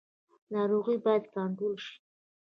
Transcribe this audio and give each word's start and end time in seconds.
ناروغي 0.53 0.97
باید 1.05 1.23
کنټرول 1.35 1.75
شي 1.85 1.95